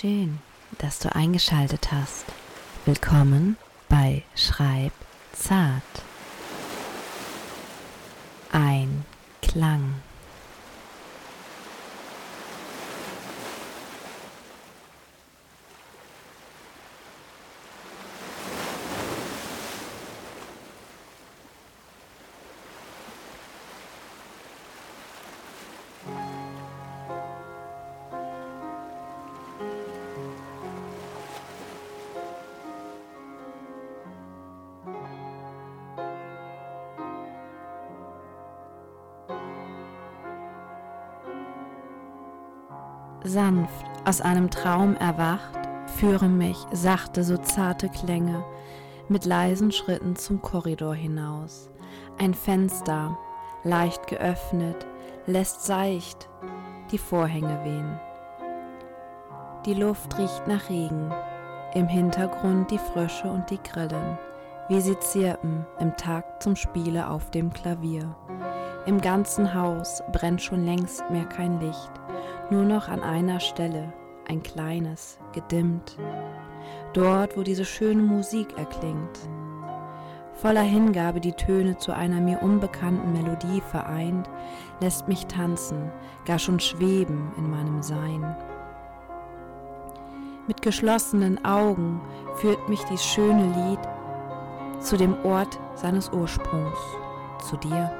[0.00, 0.38] Schön,
[0.78, 2.24] dass du eingeschaltet hast.
[2.86, 3.58] Willkommen
[3.90, 4.92] bei Schreib
[5.34, 5.82] zart.
[8.50, 9.04] Ein
[9.42, 9.96] Klang.
[43.24, 48.44] Sanft aus einem Traum erwacht, führen mich sachte, so zarte Klänge
[49.08, 51.68] mit leisen Schritten zum Korridor hinaus.
[52.18, 53.18] Ein Fenster,
[53.64, 54.86] leicht geöffnet,
[55.26, 56.28] lässt seicht
[56.92, 58.00] die Vorhänge wehen.
[59.66, 61.12] Die Luft riecht nach Regen,
[61.74, 64.18] im Hintergrund die Frösche und die Grillen,
[64.68, 68.14] wie sie zirpen im Takt zum Spiele auf dem Klavier.
[68.86, 71.92] Im ganzen Haus brennt schon längst mehr kein Licht,
[72.50, 73.92] nur noch an einer Stelle,
[74.28, 75.96] ein kleines, gedimmt,
[76.92, 79.18] dort, wo diese schöne Musik erklingt.
[80.34, 84.30] Voller Hingabe die Töne zu einer mir unbekannten Melodie vereint,
[84.80, 85.90] lässt mich tanzen,
[86.24, 88.36] gar schon schweben in meinem Sein.
[90.46, 92.00] Mit geschlossenen Augen
[92.36, 93.80] führt mich dies schöne Lied
[94.80, 96.78] zu dem Ort seines Ursprungs,
[97.38, 97.90] zu dir,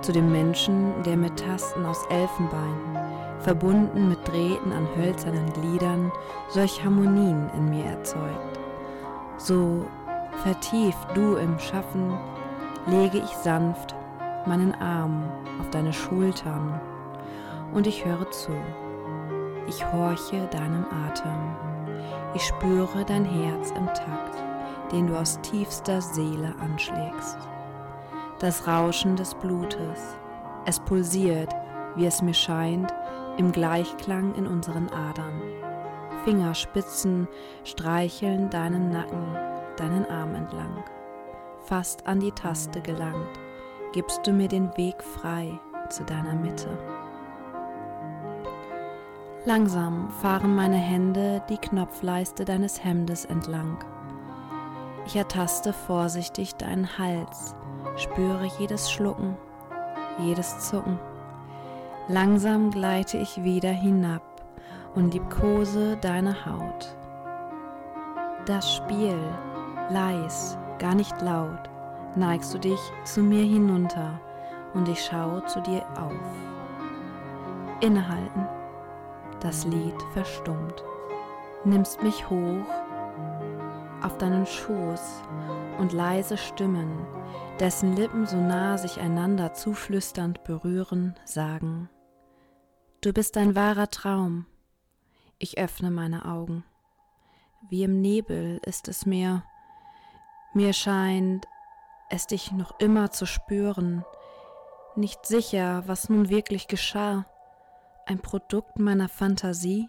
[0.00, 3.01] zu dem Menschen, der mit Tasten aus Elfenbein
[3.42, 6.12] verbunden mit Drähten an hölzernen Gliedern,
[6.48, 8.58] solch Harmonien in mir erzeugt.
[9.36, 9.86] So
[10.42, 12.12] vertieft du im Schaffen,
[12.86, 13.94] lege ich sanft
[14.46, 15.24] meinen Arm
[15.60, 16.80] auf deine Schultern
[17.72, 18.52] und ich höre zu.
[19.68, 21.56] Ich horche deinem Atem.
[22.34, 24.42] Ich spüre dein Herz im Takt,
[24.90, 27.38] den du aus tiefster Seele anschlägst.
[28.40, 30.16] Das Rauschen des Blutes.
[30.64, 31.54] Es pulsiert,
[31.94, 32.92] wie es mir scheint,
[33.36, 35.40] im Gleichklang in unseren Adern.
[36.24, 37.28] Fingerspitzen
[37.64, 39.36] streicheln deinen Nacken,
[39.76, 40.84] deinen Arm entlang.
[41.64, 43.40] Fast an die Taste gelangt,
[43.92, 46.68] gibst du mir den Weg frei zu deiner Mitte.
[49.44, 53.84] Langsam fahren meine Hände die Knopfleiste deines Hemdes entlang.
[55.04, 57.56] Ich ertaste vorsichtig deinen Hals,
[57.96, 59.36] spüre jedes Schlucken,
[60.18, 60.98] jedes Zucken.
[62.08, 64.22] Langsam gleite ich wieder hinab
[64.96, 66.96] und liebkose deine Haut.
[68.44, 69.16] Das Spiel,
[69.88, 71.70] leis, gar nicht laut,
[72.16, 74.20] neigst du dich zu mir hinunter
[74.74, 77.80] und ich schaue zu dir auf.
[77.80, 78.48] Innehalten,
[79.38, 80.82] das Lied verstummt,
[81.64, 82.66] nimmst mich hoch
[84.02, 85.22] auf deinen Schoß
[85.78, 87.06] und leise Stimmen,
[87.58, 91.88] dessen Lippen so nah sich einander zuflüsternd berühren, sagen,
[93.02, 94.46] Du bist ein wahrer Traum.
[95.38, 96.64] Ich öffne meine Augen.
[97.68, 99.42] Wie im Nebel ist es mir,
[100.54, 101.48] mir scheint
[102.10, 104.04] es dich noch immer zu spüren,
[104.94, 107.24] nicht sicher, was nun wirklich geschah,
[108.06, 109.88] ein Produkt meiner Fantasie?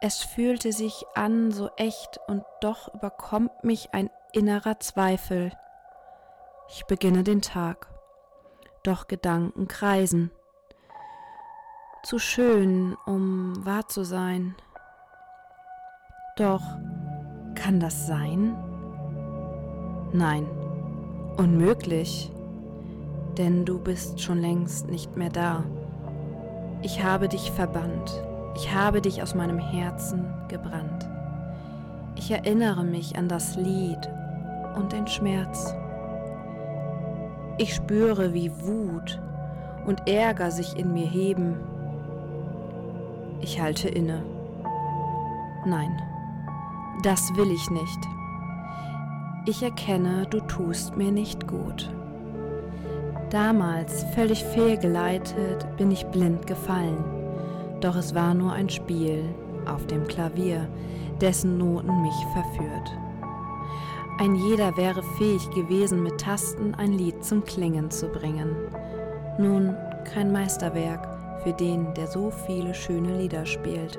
[0.00, 5.52] Es fühlte sich an so echt und doch überkommt mich ein innerer Zweifel.
[6.68, 7.88] Ich beginne den Tag,
[8.82, 10.30] doch Gedanken kreisen
[12.02, 14.56] zu schön, um wahr zu sein.
[16.36, 16.62] Doch
[17.54, 18.56] kann das sein?
[20.12, 20.46] Nein,
[21.36, 22.32] unmöglich,
[23.38, 25.64] denn du bist schon längst nicht mehr da.
[26.82, 28.10] Ich habe dich verbannt,
[28.56, 31.08] ich habe dich aus meinem Herzen gebrannt.
[32.16, 34.10] Ich erinnere mich an das Lied
[34.76, 35.74] und den Schmerz.
[37.58, 39.20] Ich spüre, wie Wut
[39.86, 41.56] und Ärger sich in mir heben
[43.42, 44.22] ich halte inne.
[45.66, 46.00] Nein,
[47.02, 47.98] das will ich nicht.
[49.46, 51.92] Ich erkenne, du tust mir nicht gut.
[53.30, 57.02] Damals, völlig fehlgeleitet, bin ich blind gefallen.
[57.80, 59.24] Doch es war nur ein Spiel
[59.66, 60.68] auf dem Klavier,
[61.20, 62.92] dessen Noten mich verführt.
[64.18, 68.54] Ein jeder wäre fähig gewesen, mit Tasten ein Lied zum Klingen zu bringen.
[69.38, 69.74] Nun
[70.04, 71.08] kein Meisterwerk,
[71.42, 73.98] für den, der so viele schöne Lieder spielt.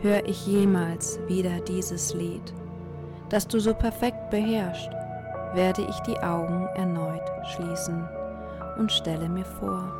[0.00, 2.52] Hör ich jemals wieder dieses Lied,
[3.30, 4.90] das du so perfekt beherrschst,
[5.54, 7.22] werde ich die Augen erneut
[7.54, 8.06] schließen
[8.78, 9.92] und stelle mir vor,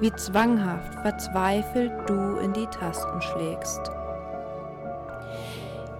[0.00, 3.90] wie zwanghaft verzweifelt du in die Tasten schlägst.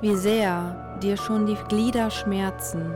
[0.04, 2.92] Wie sehr dir schon die Glieder schmerzen,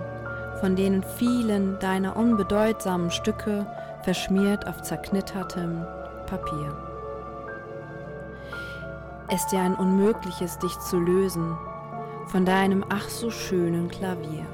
[0.60, 3.66] von denen vielen deiner unbedeutsamen Stücke
[4.02, 5.86] verschmiert auf zerknittertem
[6.26, 6.76] Papier.
[9.32, 11.56] Es dir ein Unmögliches, dich zu lösen
[12.26, 14.44] von deinem ach so schönen Klavier.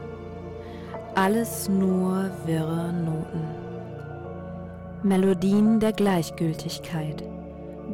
[1.16, 3.48] Alles nur wirre Noten.
[5.02, 7.24] Melodien der Gleichgültigkeit.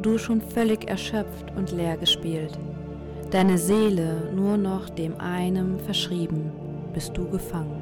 [0.03, 2.59] Du schon völlig erschöpft und leer gespielt.
[3.31, 6.51] Deine Seele nur noch dem einem verschrieben,
[6.93, 7.81] bist du gefangen.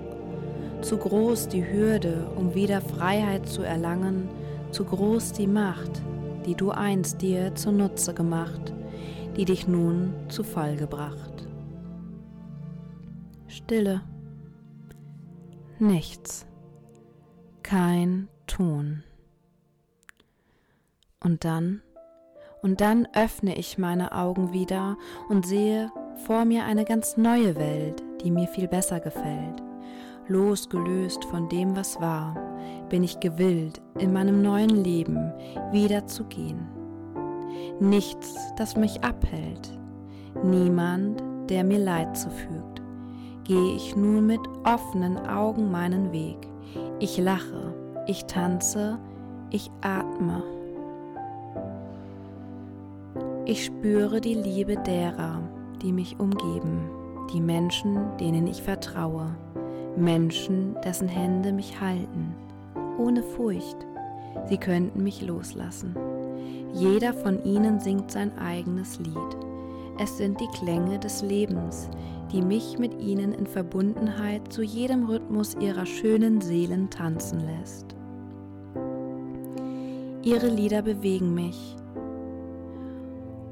[0.81, 4.29] Zu groß die Hürde, um wieder Freiheit zu erlangen,
[4.69, 6.03] zu groß die Macht,
[6.45, 8.75] die du einst dir zunutze gemacht,
[9.37, 11.47] die dich nun zu Fall gebracht.
[13.47, 14.01] Stille.
[15.79, 16.45] Nichts.
[17.63, 19.03] Kein Ton.
[21.19, 21.81] Und dann,
[22.61, 24.97] und dann öffne ich meine Augen wieder
[25.29, 25.91] und sehe
[26.25, 29.63] vor mir eine ganz neue Welt, die mir viel besser gefällt.
[30.27, 32.35] Losgelöst von dem, was war,
[32.89, 35.33] bin ich gewillt, in meinem neuen Leben
[35.71, 36.67] wieder zu gehen.
[37.79, 39.77] Nichts, das mich abhält,
[40.43, 42.69] niemand, der mir Leid zufügt
[43.49, 46.37] gehe ich nun mit offenen Augen meinen Weg.
[46.99, 47.73] Ich lache,
[48.05, 48.99] ich tanze,
[49.49, 50.43] ich atme.
[53.49, 55.41] Ich spüre die Liebe derer,
[55.81, 56.87] die mich umgeben,
[57.33, 59.35] die Menschen, denen ich vertraue,
[59.97, 62.35] Menschen, dessen Hände mich halten,
[62.99, 63.87] ohne Furcht.
[64.49, 65.95] Sie könnten mich loslassen.
[66.75, 69.37] Jeder von ihnen singt sein eigenes Lied.
[69.97, 71.89] Es sind die Klänge des Lebens,
[72.31, 77.95] die mich mit ihnen in Verbundenheit zu jedem Rhythmus ihrer schönen Seelen tanzen lässt.
[80.21, 81.78] Ihre Lieder bewegen mich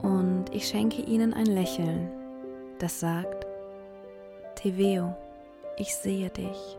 [0.08, 2.10] und ich schenke ihnen ein Lächeln,
[2.80, 3.46] das sagt,
[4.56, 5.14] Teveo,
[5.78, 6.78] ich sehe dich.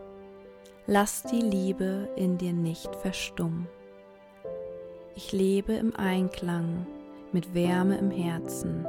[0.87, 3.69] Lass die Liebe in dir nicht verstummen.
[5.15, 6.87] Ich lebe im Einklang
[7.33, 8.87] mit Wärme im Herzen.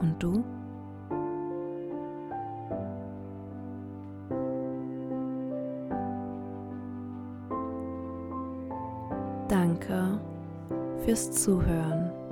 [0.00, 0.42] Und du?
[9.48, 10.18] Danke
[11.04, 12.23] fürs Zuhören.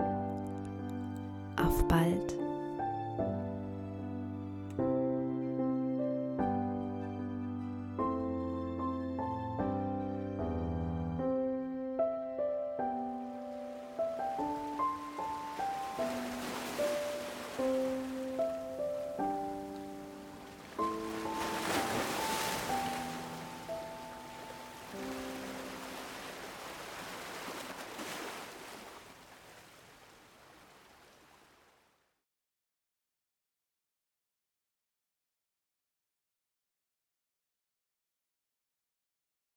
[1.73, 2.42] Auf bald.